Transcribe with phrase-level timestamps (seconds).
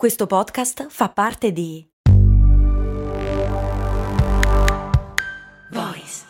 [0.00, 1.86] Questo podcast fa parte di
[5.72, 6.24] Voice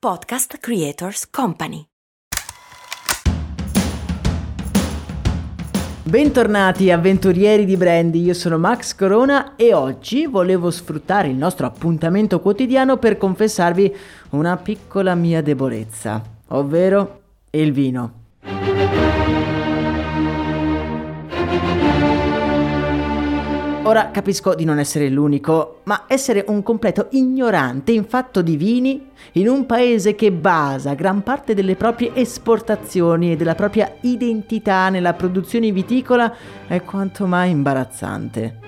[0.00, 1.84] Podcast Creators Company.
[6.02, 12.40] Bentornati avventurieri di Brandy, io sono Max Corona e oggi volevo sfruttare il nostro appuntamento
[12.40, 13.94] quotidiano per confessarvi
[14.30, 17.20] una piccola mia debolezza, ovvero
[17.50, 19.07] il vino.
[23.88, 29.08] Ora capisco di non essere l'unico, ma essere un completo ignorante in fatto di vini
[29.32, 35.14] in un paese che basa gran parte delle proprie esportazioni e della propria identità nella
[35.14, 36.30] produzione viticola
[36.66, 38.67] è quanto mai imbarazzante.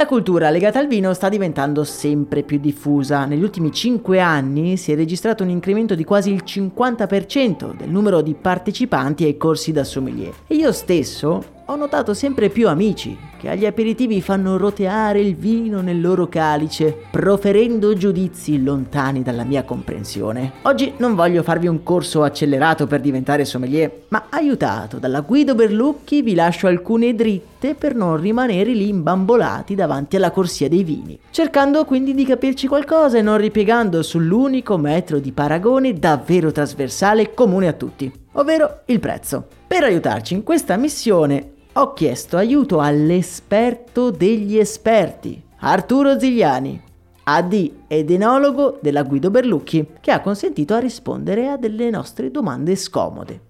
[0.00, 3.26] La cultura legata al vino sta diventando sempre più diffusa.
[3.26, 8.22] Negli ultimi 5 anni si è registrato un incremento di quasi il 50% del numero
[8.22, 10.32] di partecipanti ai corsi da sommelier.
[10.46, 15.80] E io stesso ho notato sempre più amici che agli aperitivi fanno roteare il vino
[15.80, 20.52] nel loro calice, proferendo giudizi lontani dalla mia comprensione.
[20.62, 26.20] Oggi non voglio farvi un corso accelerato per diventare sommelier, ma aiutato dalla Guido Berlucchi
[26.20, 31.84] vi lascio alcune dritte per non rimanere lì imbambolati davanti alla corsia dei vini, cercando
[31.86, 37.72] quindi di capirci qualcosa e non ripiegando sull'unico metro di paragone davvero trasversale comune a
[37.72, 39.46] tutti, ovvero il prezzo.
[39.66, 46.82] Per aiutarci in questa missione ho chiesto aiuto all'esperto degli esperti, Arturo Zigliani,
[47.22, 52.74] AD ed enologo della Guido Berlucchi, che ha consentito a rispondere a delle nostre domande
[52.74, 53.48] scomode.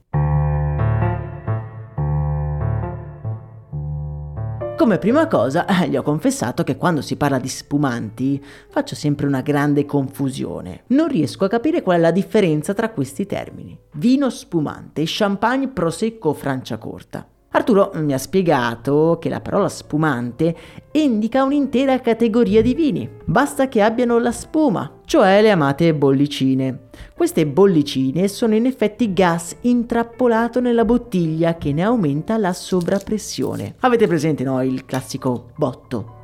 [4.76, 9.41] Come prima cosa gli ho confessato che quando si parla di spumanti faccio sempre una
[9.41, 10.84] grande confusione.
[10.88, 13.78] Non riesco a capire qual è la differenza tra questi termini.
[13.94, 17.26] Vino spumante, champagne, prosecco franciacorta.
[17.52, 20.54] Arturo mi ha spiegato che la parola spumante
[20.92, 26.88] indica un'intera categoria di vini, basta che abbiano la spuma, cioè le amate bollicine.
[27.12, 33.75] Queste bollicine sono in effetti gas intrappolato nella bottiglia che ne aumenta la sovrappressione.
[33.80, 36.19] Avete presente no, il classico botto?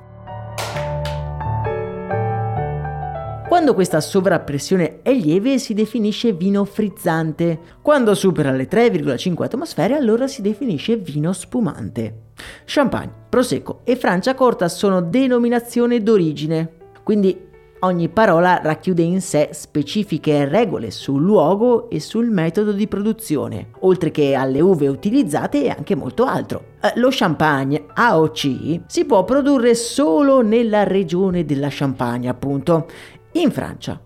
[3.67, 10.29] Quando questa sovrappressione è lieve si definisce vino frizzante, quando supera le 3,5 atmosfere allora
[10.29, 12.27] si definisce vino spumante.
[12.65, 17.37] Champagne, Prosecco e Franciacorta sono denominazione d'origine, quindi
[17.81, 24.13] ogni parola racchiude in sé specifiche regole sul luogo e sul metodo di produzione, oltre
[24.13, 26.75] che alle uve utilizzate e anche molto altro.
[26.81, 32.87] Eh, lo champagne AOC si può produrre solo nella regione della Champagne, appunto,
[33.41, 34.01] in Francia.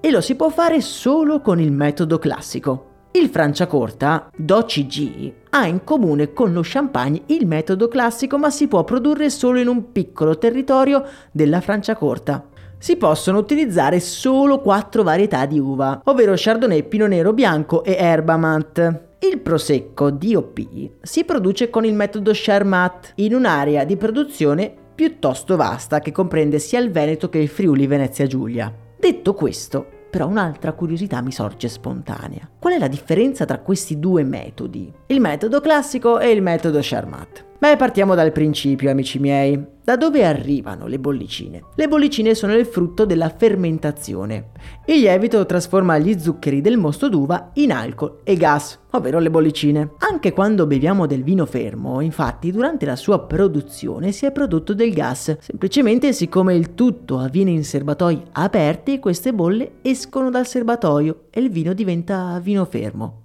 [0.00, 2.92] E lo si può fare solo con il metodo classico.
[3.12, 8.82] Il Franciacorta, DOCG, ha in comune con lo champagne il metodo classico ma si può
[8.84, 12.44] produrre solo in un piccolo territorio della Franciacorta.
[12.76, 19.02] Si possono utilizzare solo quattro varietà di uva, ovvero Chardonnay, Pino Nero Bianco e Herbamant.
[19.20, 26.00] Il prosecco DOP si produce con il metodo Charmat in un'area di produzione piuttosto vasta
[26.00, 28.72] che comprende sia il Veneto che il Friuli Venezia Giulia.
[28.96, 32.48] Detto questo, però un'altra curiosità mi sorge spontanea.
[32.58, 34.92] Qual è la differenza tra questi due metodi?
[35.06, 37.44] Il metodo classico e il metodo Charmat.
[37.56, 39.72] Beh, partiamo dal principio, amici miei.
[39.82, 41.62] Da dove arrivano le bollicine?
[41.74, 44.50] Le bollicine sono il frutto della fermentazione.
[44.86, 49.92] Il lievito trasforma gli zuccheri del mosto d'uva in alcol e gas, ovvero le bollicine.
[49.98, 54.92] Anche quando beviamo del vino fermo, infatti, durante la sua produzione si è prodotto del
[54.92, 55.36] gas.
[55.38, 61.50] Semplicemente, siccome il tutto avviene in serbatoi aperti, queste bolle escono dal serbatoio e il
[61.50, 63.22] vino diventa vino fermo.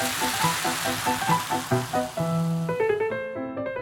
[0.00, 1.19] Thank you.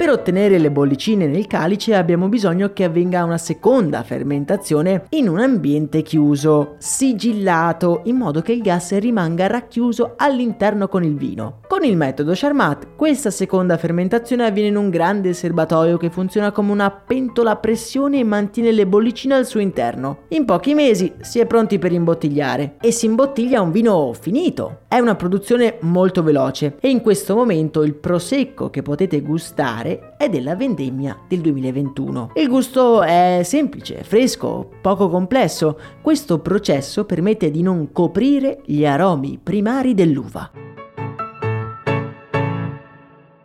[0.09, 5.39] Per ottenere le bollicine nel calice abbiamo bisogno che avvenga una seconda fermentazione in un
[5.39, 11.61] ambiente chiuso, sigillato, in modo che il gas rimanga racchiuso all'interno con il vino.
[11.69, 16.73] Con il metodo Charmat, questa seconda fermentazione avviene in un grande serbatoio che funziona come
[16.73, 20.21] una pentola a pressione e mantiene le bollicine al suo interno.
[20.29, 24.79] In pochi mesi si è pronti per imbottigliare e si imbottiglia un vino finito.
[24.89, 30.15] È una produzione molto veloce e in questo momento il prosecco che potete gustare particolare
[30.17, 32.33] è della vendemmia del 2021.
[32.35, 35.79] Il gusto è semplice, fresco, poco complesso.
[36.01, 40.51] Questo processo permette di non coprire gli aromi primari dell'uva.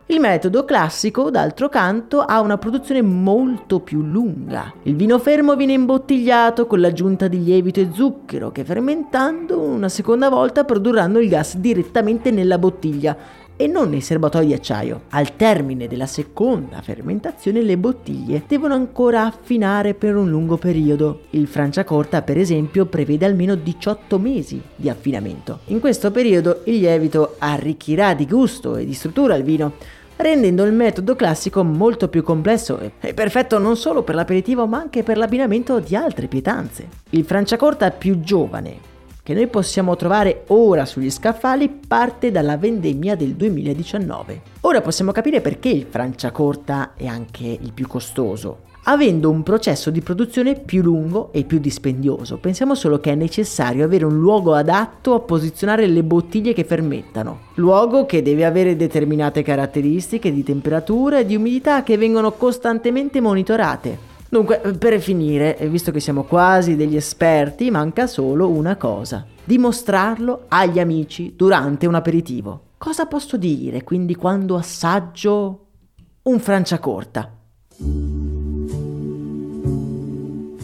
[0.06, 4.72] Il metodo classico, d'altro canto, ha una produzione molto più lunga.
[4.82, 10.28] Il vino fermo viene imbottigliato con l'aggiunta di lievito e zucchero che fermentando una seconda
[10.28, 13.16] volta produrranno il gas direttamente nella bottiglia
[13.56, 15.02] e non nei serbatoi di acciaio.
[15.10, 21.22] Al termine della seconda fermentazione le bottiglie devono ancora affinare per un lungo periodo.
[21.30, 25.60] Il Franciacorta, per esempio, prevede almeno 18 mesi di affinamento.
[25.66, 29.74] In questo periodo il lievito arricchirà di gusto e di struttura il vino,
[30.16, 35.02] rendendo il metodo classico molto più complesso e perfetto non solo per l'aperitivo ma anche
[35.02, 36.88] per l'abbinamento di altre pietanze.
[37.10, 38.92] Il Franciacorta più giovane,
[39.24, 44.42] che noi possiamo trovare ora sugli scaffali parte dalla vendemmia del 2019.
[44.60, 48.72] Ora possiamo capire perché il Franciacorta è anche il più costoso.
[48.86, 53.86] Avendo un processo di produzione più lungo e più dispendioso, pensiamo solo che è necessario
[53.86, 57.44] avere un luogo adatto a posizionare le bottiglie che fermentano.
[57.54, 64.12] Luogo che deve avere determinate caratteristiche di temperatura e di umidità che vengono costantemente monitorate.
[64.34, 69.24] Dunque, per finire, visto che siamo quasi degli esperti, manca solo una cosa.
[69.44, 72.70] Dimostrarlo agli amici durante un aperitivo.
[72.76, 75.66] Cosa posso dire quindi quando assaggio
[76.22, 77.32] un Franciacorta?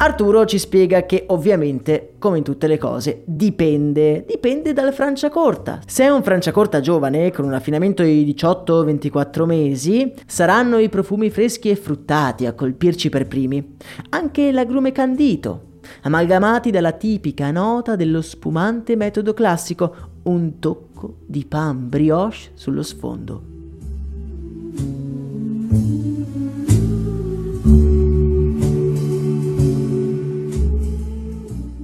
[0.03, 5.81] Arturo ci spiega che ovviamente, come in tutte le cose, dipende, dipende dal Franciacorta.
[5.85, 11.69] Se è un Franciacorta giovane, con un affinamento di 18-24 mesi, saranno i profumi freschi
[11.69, 13.77] e fruttati a colpirci per primi.
[14.09, 15.65] Anche l'agrume candito,
[16.05, 23.43] amalgamati dalla tipica nota dello spumante metodo classico, un tocco di pan brioche sullo sfondo.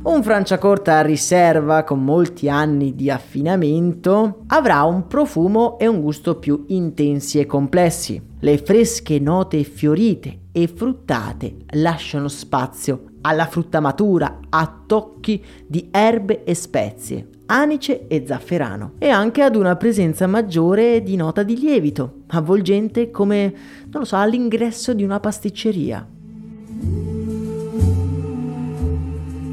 [0.07, 6.37] Un Franciacorta a riserva con molti anni di affinamento avrà un profumo e un gusto
[6.37, 8.23] più intensi e complessi.
[8.39, 16.45] Le fresche note fiorite e fruttate lasciano spazio alla frutta matura, a tocchi di erbe
[16.45, 22.19] e spezie, anice e zafferano e anche ad una presenza maggiore di nota di lievito,
[22.29, 23.53] avvolgente come,
[23.91, 26.11] non lo so, all'ingresso di una pasticceria.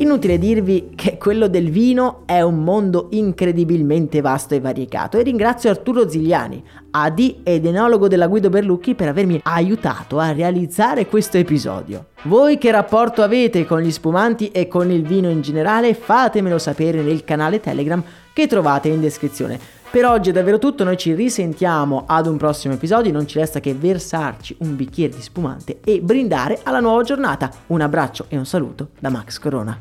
[0.04, 5.70] Inutile dirvi che quello del vino è un mondo incredibilmente vasto e variegato e ringrazio
[5.70, 6.62] Arturo Zigliani,
[6.92, 12.08] AD ed enologo della Guido Berlucchi per avermi aiutato a realizzare questo episodio.
[12.24, 17.02] Voi che rapporto avete con gli spumanti e con il vino in generale fatemelo sapere
[17.02, 18.04] nel canale Telegram
[18.34, 19.58] che trovate in descrizione.
[19.94, 23.60] Per oggi è davvero tutto, noi ci risentiamo ad un prossimo episodio, non ci resta
[23.60, 27.52] che versarci un bicchiere di spumante e brindare alla nuova giornata.
[27.68, 29.78] Un abbraccio e un saluto da Max Corona.